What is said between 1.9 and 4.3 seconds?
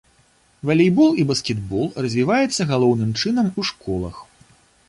развіваецца галоўным чынам у школах.